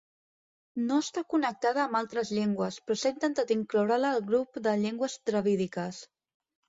No 0.85 0.95
està 1.01 1.21
connectada 1.33 1.83
amb 1.83 1.99
altres 1.99 2.31
llengües, 2.37 2.79
però 2.87 2.97
s'ha 3.01 3.13
intentat 3.17 3.55
incloure-la 3.59 4.15
al 4.17 4.25
grup 4.33 4.59
de 4.69 4.75
llengües 4.85 5.19
dravídiques. 5.33 6.01